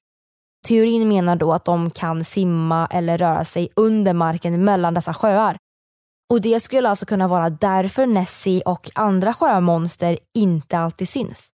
[0.67, 5.57] Teorin menar då att de kan simma eller röra sig under marken mellan dessa sjöar.
[6.33, 11.49] Och det skulle alltså kunna vara därför Nessie och andra sjömonster inte alltid syns.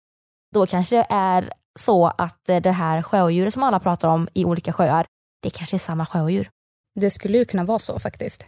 [0.54, 4.44] Då kanske det är så att eh, det här sjöodjuret som alla pratar om i
[4.44, 5.06] olika sjöar,
[5.42, 6.48] det kanske är samma sjöodjur.
[7.00, 8.46] Det skulle ju kunna vara så faktiskt.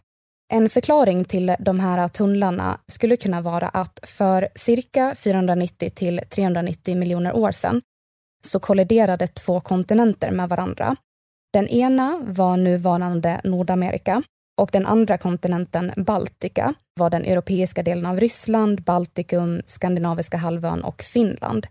[0.53, 6.97] En förklaring till de här tunnlarna skulle kunna vara att för cirka 490 till 390
[6.97, 7.83] miljoner år sedan
[8.47, 10.97] så kolliderade två kontinenter med varandra.
[11.53, 14.23] Den ena var nuvarande Nordamerika
[14.63, 21.03] och den andra kontinenten, Baltika, var den europeiska delen av Ryssland, Baltikum, Skandinaviska halvön och
[21.03, 21.67] Finland.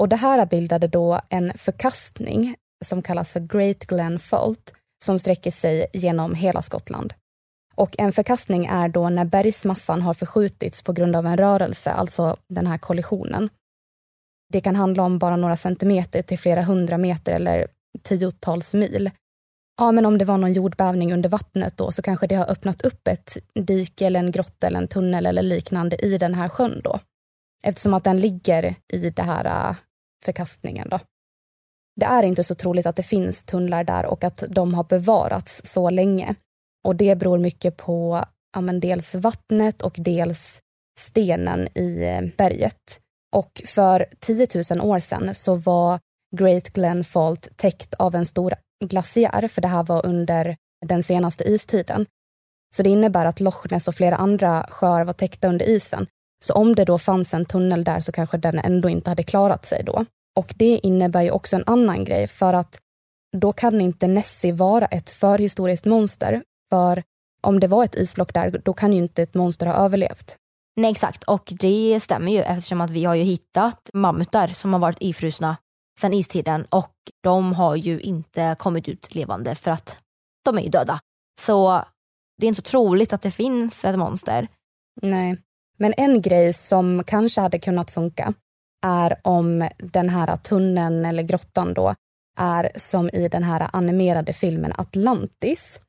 [0.00, 4.72] Och det här bildade då en förkastning som kallas för Great Glen Fault
[5.04, 7.14] som sträcker sig genom hela Skottland.
[7.74, 12.36] Och en förkastning är då när bergsmassan har förskjutits på grund av en rörelse, alltså
[12.48, 13.48] den här kollisionen.
[14.52, 17.66] Det kan handla om bara några centimeter till flera hundra meter eller
[18.02, 19.10] tiotals mil.
[19.76, 22.80] Ja, men om det var någon jordbävning under vattnet då så kanske det har öppnat
[22.80, 26.80] upp ett dike eller en grotta eller en tunnel eller liknande i den här sjön
[26.84, 27.00] då.
[27.64, 29.76] Eftersom att den ligger i den här äh,
[30.24, 31.00] förkastningen då.
[32.00, 35.60] Det är inte så troligt att det finns tunnlar där och att de har bevarats
[35.64, 36.34] så länge.
[36.84, 40.60] Och det beror mycket på ja, men dels vattnet och dels
[40.98, 43.00] stenen i äh, berget.
[43.36, 45.98] Och för 10 000 år sedan så var
[46.36, 48.54] Great Glen Fault täckt av en stor
[48.84, 50.56] glaciär, för det här var under
[50.86, 52.06] den senaste istiden.
[52.76, 56.06] Så det innebär att Loch Ness och flera andra sjöar var täckta under isen.
[56.44, 59.66] Så om det då fanns en tunnel där så kanske den ändå inte hade klarat
[59.66, 60.04] sig då.
[60.36, 62.78] Och det innebär ju också en annan grej för att
[63.36, 66.42] då kan inte Nessie vara ett förhistoriskt monster.
[66.70, 67.02] För
[67.42, 70.36] om det var ett isblock där, då kan ju inte ett monster ha överlevt.
[70.76, 74.80] Nej exakt och det stämmer ju eftersom att vi har ju hittat mammutar som har
[74.80, 75.56] varit ifrusna
[76.00, 79.98] sen istiden och de har ju inte kommit ut levande för att
[80.44, 81.00] de är ju döda.
[81.40, 81.84] Så
[82.38, 84.48] det är inte så troligt att det finns ett monster.
[85.02, 85.38] Nej,
[85.78, 88.34] men en grej som kanske hade kunnat funka
[88.86, 91.94] är om den här tunneln eller grottan då
[92.38, 95.80] är som i den här animerade filmen Atlantis.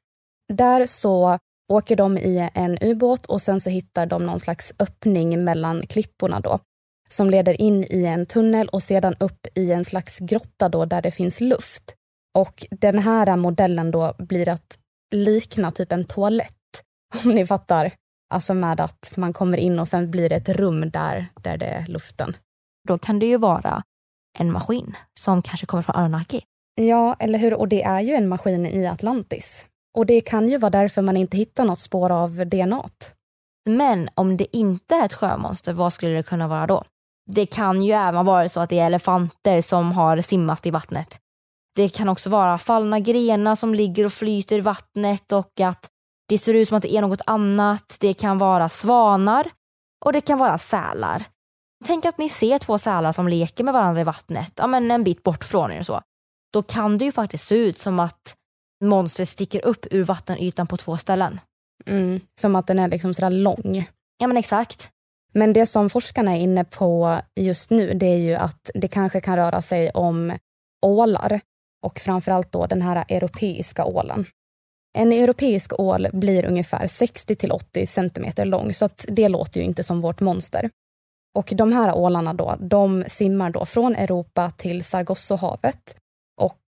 [0.53, 1.39] Där så
[1.71, 6.39] åker de i en ubåt och sen så hittar de någon slags öppning mellan klipporna
[6.39, 6.59] då
[7.09, 11.01] som leder in i en tunnel och sedan upp i en slags grotta då där
[11.01, 11.95] det finns luft.
[12.37, 14.77] Och den här modellen då blir att
[15.15, 16.83] likna typ en toalett,
[17.23, 17.91] om ni fattar.
[18.33, 21.65] Alltså med att man kommer in och sen blir det ett rum där, där det
[21.65, 22.37] är luften.
[22.87, 23.83] Då kan det ju vara
[24.39, 26.41] en maskin som kanske kommer från Anunnaki.
[26.75, 27.53] Ja, eller hur?
[27.53, 29.65] Och det är ju en maskin i Atlantis.
[29.97, 32.89] Och det kan ju vara därför man inte hittar något spår av DNA.
[33.69, 36.83] Men om det inte är ett sjömonster, vad skulle det kunna vara då?
[37.31, 41.19] Det kan ju även vara så att det är elefanter som har simmat i vattnet.
[41.75, 45.89] Det kan också vara fallna grenar som ligger och flyter i vattnet och att
[46.29, 47.97] det ser ut som att det är något annat.
[47.99, 49.51] Det kan vara svanar
[50.05, 51.23] och det kan vara sälar.
[51.85, 55.03] Tänk att ni ser två sälar som leker med varandra i vattnet, ja, men en
[55.03, 56.01] bit bort från er och så.
[56.53, 58.35] Då kan det ju faktiskt se ut som att
[58.83, 61.39] monstret sticker upp ur vattenytan på två ställen.
[61.85, 63.89] Mm, som att den är liksom sådär lång.
[64.17, 64.89] Ja men exakt.
[65.37, 69.21] Men det som forskarna är inne på just nu det är ju att det kanske
[69.21, 70.37] kan röra sig om
[70.85, 71.39] ålar
[71.85, 74.25] och framförallt då den här europeiska ålen.
[74.97, 79.65] En europeisk ål blir ungefär 60 till 80 centimeter lång så att det låter ju
[79.65, 80.69] inte som vårt monster.
[81.37, 85.97] Och de här ålarna då, de simmar då från Europa till Sargassohavet
[86.41, 86.61] och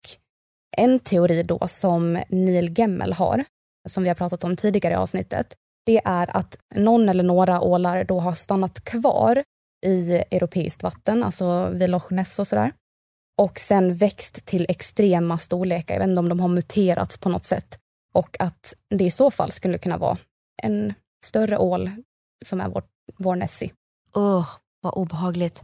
[0.77, 3.43] En teori då som Neil Gemmel har,
[3.89, 5.55] som vi har pratat om tidigare i avsnittet,
[5.87, 9.43] det är att någon eller några ålar då har stannat kvar
[9.85, 12.73] i europeiskt vatten, alltså vid Loch Ness och sådär.
[13.37, 15.95] Och sen växt till extrema storlekar.
[15.95, 17.79] Jag vet inte om de har muterats på något sätt.
[18.13, 20.17] Och att det i så fall skulle kunna vara
[20.63, 20.93] en
[21.25, 21.91] större ål
[22.45, 22.83] som är vår,
[23.17, 23.71] vår Nessie.
[24.15, 24.47] Åh, oh,
[24.81, 25.63] vad obehagligt.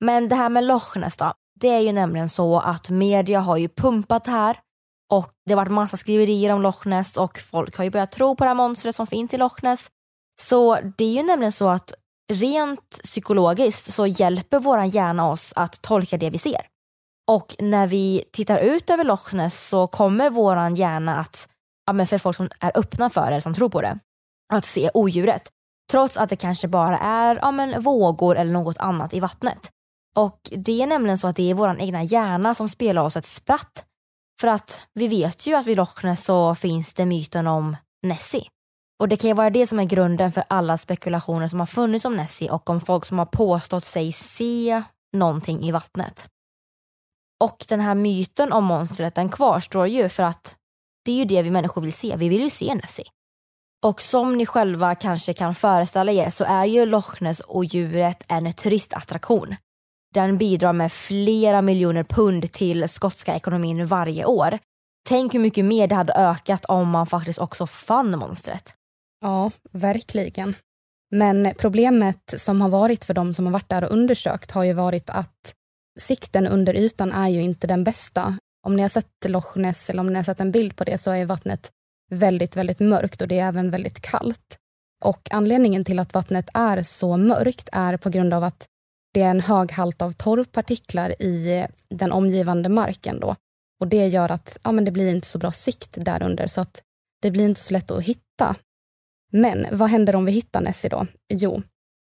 [0.00, 1.32] Men det här med Loch Ness då.
[1.60, 4.60] Det är ju nämligen så att media har ju pumpat här
[5.10, 8.36] och det har varit massa skriverier om Loch Ness och folk har ju börjat tro
[8.36, 9.88] på det här monstret som finns i Loch Ness.
[10.40, 11.94] Så det är ju nämligen så att
[12.32, 16.66] rent psykologiskt så hjälper våran hjärna oss att tolka det vi ser.
[17.30, 21.48] Och när vi tittar ut över Loch Ness så kommer våran hjärna att,
[21.86, 23.98] ja men för folk som är öppna för det, som tror på det,
[24.52, 25.48] att se odjuret.
[25.90, 29.70] Trots att det kanske bara är ja men, vågor eller något annat i vattnet.
[30.16, 33.26] Och det är nämligen så att det är våran egna hjärna som spelar oss ett
[33.26, 33.84] spratt.
[34.40, 38.48] För att vi vet ju att vid Loch Ness så finns det myten om Nessie.
[39.00, 42.04] Och det kan ju vara det som är grunden för alla spekulationer som har funnits
[42.04, 44.82] om Nessie och om folk som har påstått sig se
[45.12, 46.28] någonting i vattnet.
[47.44, 50.56] Och den här myten om monstret den kvarstår ju för att
[51.04, 52.16] det är ju det vi människor vill se.
[52.16, 53.06] Vi vill ju se Nessie.
[53.86, 58.24] Och som ni själva kanske kan föreställa er så är ju Loch Ness och djuret
[58.28, 59.56] en turistattraktion.
[60.14, 64.58] Den bidrar med flera miljoner pund till skotska ekonomin varje år.
[65.08, 68.74] Tänk hur mycket mer det hade ökat om man faktiskt också fann monstret.
[69.20, 70.54] Ja, verkligen.
[71.10, 74.72] Men problemet som har varit för de som har varit där och undersökt har ju
[74.72, 75.54] varit att
[76.00, 78.38] sikten under ytan är ju inte den bästa.
[78.66, 80.98] Om ni har sett Loch Ness eller om ni har sett en bild på det
[80.98, 81.70] så är vattnet
[82.10, 84.56] väldigt, väldigt mörkt och det är även väldigt kallt.
[85.04, 88.66] Och anledningen till att vattnet är så mörkt är på grund av att
[89.14, 93.36] det är en hög halt av torrpartiklar i den omgivande marken då.
[93.80, 96.82] Och det gör att ja, men det blir inte så bra sikt därunder så att
[97.22, 98.56] det blir inte så lätt att hitta.
[99.32, 101.06] Men vad händer om vi hittar Nessie då?
[101.32, 101.62] Jo,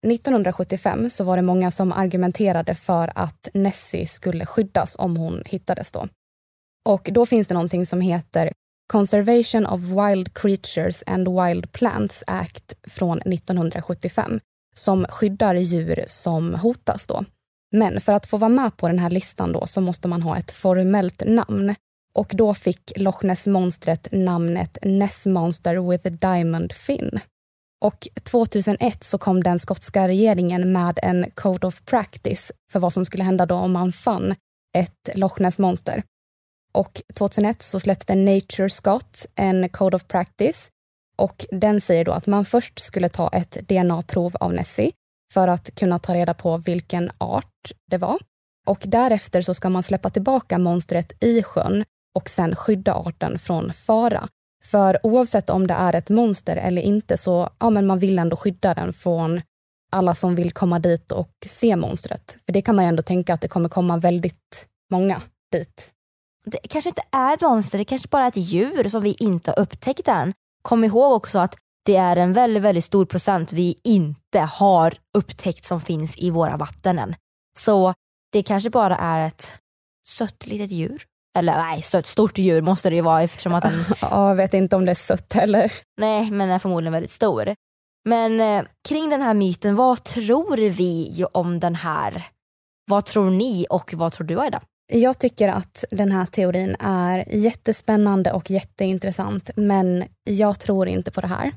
[0.07, 5.93] 1975 så var det många som argumenterade för att Nessie skulle skyddas om hon hittades
[5.93, 6.09] då.
[6.89, 8.53] Och då finns det någonting som heter
[8.93, 14.41] Conservation of Wild Creatures and Wild Plants Act från 1975
[14.81, 17.25] som skyddar djur som hotas då.
[17.73, 20.39] Men för att få vara med på den här listan då så måste man ha
[20.39, 21.75] ett formellt namn.
[22.15, 27.21] Och då fick Loch Ness-monstret namnet Ness Monster with a Diamond Fin.
[27.85, 33.05] Och 2001 så kom den skotska regeringen med en Code of Practice för vad som
[33.05, 34.35] skulle hända då om man fann
[34.77, 36.03] ett Loch Ness-monster.
[36.73, 40.71] Och 2001 så släppte Nature Scott en Code of Practice
[41.21, 44.93] och den säger då att man först skulle ta ett DNA-prov av Nessie
[45.33, 48.19] för att kunna ta reda på vilken art det var.
[48.67, 53.73] Och därefter så ska man släppa tillbaka monstret i sjön och sen skydda arten från
[53.73, 54.29] fara.
[54.65, 58.37] För oavsett om det är ett monster eller inte så ja, men man vill ändå
[58.37, 59.41] skydda den från
[59.93, 62.39] alla som vill komma dit och se monstret.
[62.47, 65.91] För det kan man ju ändå tänka att det kommer komma väldigt många dit.
[66.45, 69.51] Det kanske inte är ett monster, det kanske bara är ett djur som vi inte
[69.51, 70.33] har upptäckt än.
[70.63, 75.65] Kom ihåg också att det är en väldigt, väldigt stor procent vi inte har upptäckt
[75.65, 77.15] som finns i våra vatten än.
[77.59, 77.95] Så
[78.33, 79.59] det kanske bara är ett
[80.09, 81.05] sött litet djur.
[81.39, 83.85] Eller nej, sött stort djur måste det ju vara eftersom att den...
[84.01, 85.73] ja, jag vet inte om det är sött heller.
[86.01, 87.55] Nej, men den är förmodligen väldigt stor.
[88.05, 92.29] Men eh, kring den här myten, vad tror vi om den här?
[92.87, 94.63] Vad tror ni och vad tror du Aida?
[94.93, 101.21] Jag tycker att den här teorin är jättespännande och jätteintressant, men jag tror inte på
[101.21, 101.53] det här.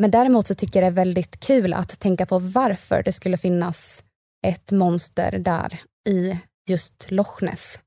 [0.00, 3.36] Men däremot så tycker jag det är väldigt kul att tänka på varför det skulle
[3.36, 4.04] finnas
[4.46, 7.80] ett monster där i just Loch Ness.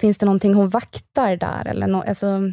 [0.00, 2.52] Finns det någonting hon vaktar där eller no alltså...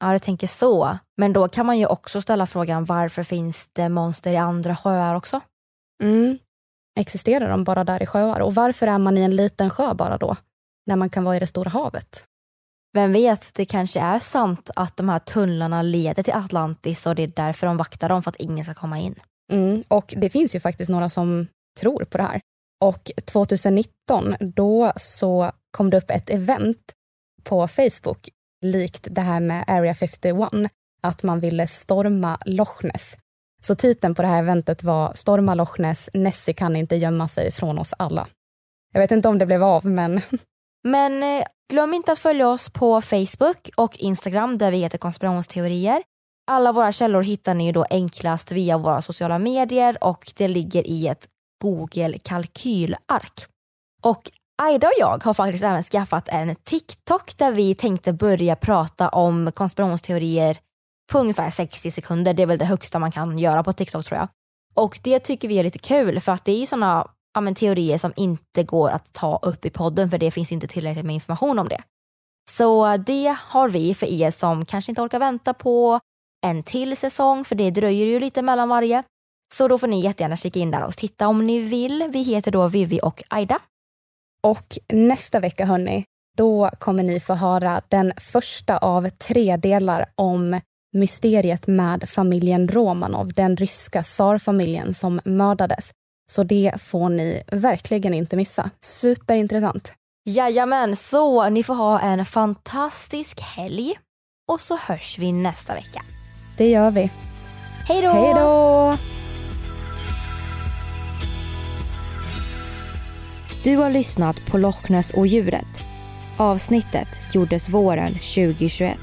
[0.00, 0.98] Ja, du tänker så.
[1.16, 5.14] Men då kan man ju också ställa frågan varför finns det monster i andra sjöar
[5.14, 5.40] också?
[6.02, 6.38] Mm.
[6.98, 8.40] Existerar de bara där i sjöar?
[8.40, 10.36] Och varför är man i en liten sjö bara då?
[10.88, 12.24] När man kan vara i det stora havet.
[12.92, 17.22] Vem vet, det kanske är sant att de här tunnlarna leder till Atlantis och det
[17.22, 19.14] är därför de vaktar dem för att ingen ska komma in.
[19.52, 21.46] Mm, och det finns ju faktiskt några som
[21.80, 22.40] tror på det här.
[22.84, 26.92] Och 2019 då så kom det upp ett event
[27.44, 28.28] på Facebook
[28.64, 30.36] likt det här med Area 51,
[31.02, 33.16] att man ville storma Loch Ness.
[33.62, 37.52] Så titeln på det här eventet var Storma Loch Ness, Nessie kan inte gömma sig
[37.52, 38.28] från oss alla.
[38.92, 40.20] Jag vet inte om det blev av, men
[40.88, 46.02] Men eh, glöm inte att följa oss på Facebook och Instagram där vi heter konspirationsteorier.
[46.50, 51.06] Alla våra källor hittar ni då enklast via våra sociala medier och det ligger i
[51.06, 51.28] ett
[51.62, 53.46] Google kalkylark.
[54.02, 54.30] Och
[54.62, 59.52] Aida och jag har faktiskt även skaffat en TikTok där vi tänkte börja prata om
[59.52, 60.58] konspirationsteorier
[61.12, 62.34] på ungefär 60 sekunder.
[62.34, 64.28] Det är väl det högsta man kan göra på TikTok tror jag.
[64.74, 67.08] Och det tycker vi är lite kul för att det är ju sådana
[67.46, 71.04] ja, teorier som inte går att ta upp i podden för det finns inte tillräckligt
[71.04, 71.82] med information om det.
[72.50, 76.00] Så det har vi för er som kanske inte orkar vänta på
[76.46, 79.02] en till säsong för det dröjer ju lite mellan varje.
[79.54, 82.08] Så då får ni jättegärna kika in där och titta om ni vill.
[82.12, 83.58] Vi heter då Vivi och Aida.
[84.42, 86.04] Och nästa vecka hörni,
[86.36, 90.60] då kommer ni få höra den första av tre delar om
[90.92, 95.90] mysteriet med familjen Romanov, den ryska tsarfamiljen som mördades.
[96.30, 98.70] Så det får ni verkligen inte missa.
[98.80, 99.92] Superintressant.
[100.24, 103.98] Jajamän, så ni får ha en fantastisk helg
[104.48, 106.02] och så hörs vi nästa vecka.
[106.56, 107.10] Det gör vi.
[107.88, 108.08] Hej då!
[108.08, 108.96] Hej då!
[113.64, 115.80] Du har lyssnat på Loch Ness och djuret.
[116.36, 118.98] Avsnittet gjordes våren 2021.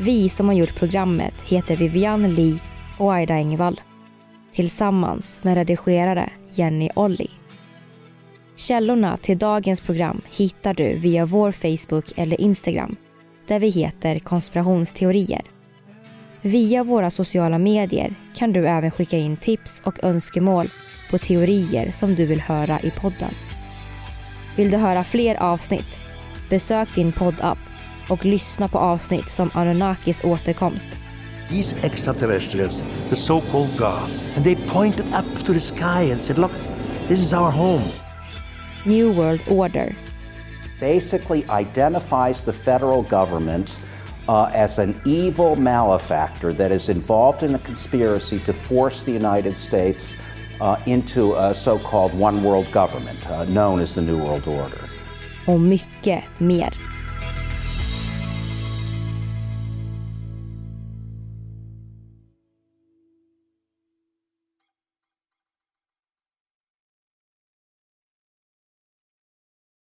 [0.00, 2.58] Vi som har gjort programmet heter Vivian Lee
[2.98, 3.80] och Aida Engvall.
[4.52, 7.30] Tillsammans med redigerare Jenny Olli.
[8.56, 12.96] Källorna till dagens program hittar du via vår Facebook eller Instagram
[13.48, 15.42] där vi heter konspirationsteorier.
[16.42, 20.70] Via våra sociala medier kan du även skicka in tips och önskemål
[21.10, 23.34] på teorier som du vill höra i podden.
[24.56, 25.98] Vill du höra fler avsnitt?
[26.50, 27.58] Besök din poddapp
[28.08, 30.88] och lyssna på avsnitt som Anunnakis återkomst.
[31.48, 36.52] These extraterrestrials, the so-called gods, and they pointed up to the sky and said, look,
[37.06, 37.88] this is our home.
[38.84, 39.94] New World Order.
[40.80, 43.78] Basically identifies the federal government
[44.28, 49.56] uh, as an evil malefactor that is involved in a conspiracy to force the United
[49.56, 50.16] States
[50.60, 54.80] uh, into a so-called one world government uh, known as the New World Order.
[55.46, 56.95] Och mycket mer.